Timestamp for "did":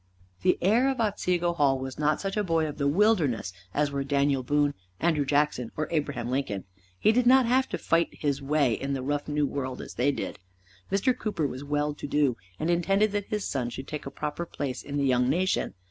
7.11-7.27, 10.11-10.39